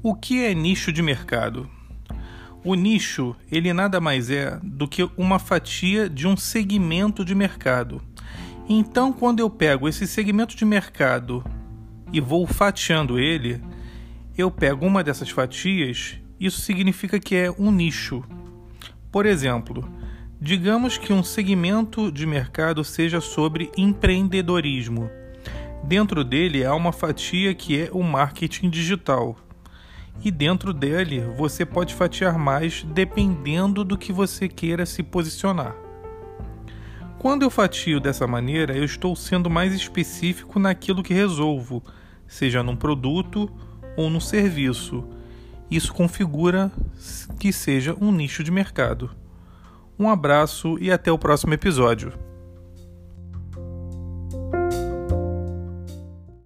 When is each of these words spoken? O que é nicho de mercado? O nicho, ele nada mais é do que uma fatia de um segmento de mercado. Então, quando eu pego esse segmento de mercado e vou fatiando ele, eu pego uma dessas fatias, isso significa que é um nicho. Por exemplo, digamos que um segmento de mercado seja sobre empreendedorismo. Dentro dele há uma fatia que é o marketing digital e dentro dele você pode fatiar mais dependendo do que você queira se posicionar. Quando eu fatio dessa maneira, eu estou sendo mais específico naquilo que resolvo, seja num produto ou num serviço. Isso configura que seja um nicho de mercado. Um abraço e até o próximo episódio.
O 0.00 0.14
que 0.14 0.44
é 0.44 0.54
nicho 0.54 0.92
de 0.92 1.02
mercado? 1.02 1.68
O 2.62 2.76
nicho, 2.76 3.34
ele 3.50 3.72
nada 3.72 4.00
mais 4.00 4.30
é 4.30 4.56
do 4.62 4.86
que 4.86 5.02
uma 5.16 5.40
fatia 5.40 6.08
de 6.08 6.24
um 6.24 6.36
segmento 6.36 7.24
de 7.24 7.34
mercado. 7.34 8.00
Então, 8.68 9.12
quando 9.12 9.40
eu 9.40 9.50
pego 9.50 9.88
esse 9.88 10.06
segmento 10.06 10.56
de 10.56 10.64
mercado 10.64 11.44
e 12.12 12.20
vou 12.20 12.46
fatiando 12.46 13.18
ele, 13.18 13.60
eu 14.36 14.52
pego 14.52 14.86
uma 14.86 15.02
dessas 15.02 15.30
fatias, 15.30 16.16
isso 16.38 16.60
significa 16.60 17.18
que 17.18 17.34
é 17.34 17.50
um 17.58 17.72
nicho. 17.72 18.22
Por 19.10 19.26
exemplo, 19.26 19.84
digamos 20.40 20.96
que 20.96 21.12
um 21.12 21.24
segmento 21.24 22.12
de 22.12 22.24
mercado 22.24 22.84
seja 22.84 23.20
sobre 23.20 23.72
empreendedorismo. 23.76 25.10
Dentro 25.82 26.22
dele 26.22 26.64
há 26.64 26.72
uma 26.72 26.92
fatia 26.92 27.52
que 27.52 27.80
é 27.80 27.90
o 27.92 28.04
marketing 28.04 28.70
digital 28.70 29.36
e 30.24 30.30
dentro 30.30 30.72
dele 30.72 31.20
você 31.36 31.64
pode 31.64 31.94
fatiar 31.94 32.38
mais 32.38 32.82
dependendo 32.82 33.84
do 33.84 33.96
que 33.96 34.12
você 34.12 34.48
queira 34.48 34.84
se 34.84 35.02
posicionar. 35.02 35.76
Quando 37.18 37.42
eu 37.42 37.50
fatio 37.50 37.98
dessa 37.98 38.26
maneira, 38.26 38.76
eu 38.76 38.84
estou 38.84 39.16
sendo 39.16 39.50
mais 39.50 39.74
específico 39.74 40.58
naquilo 40.58 41.02
que 41.02 41.12
resolvo, 41.12 41.82
seja 42.26 42.62
num 42.62 42.76
produto 42.76 43.50
ou 43.96 44.08
num 44.08 44.20
serviço. 44.20 45.04
Isso 45.70 45.92
configura 45.92 46.70
que 47.38 47.52
seja 47.52 47.96
um 48.00 48.12
nicho 48.12 48.44
de 48.44 48.50
mercado. 48.50 49.10
Um 49.98 50.08
abraço 50.08 50.78
e 50.80 50.92
até 50.92 51.10
o 51.10 51.18
próximo 51.18 51.54
episódio. 51.54 52.27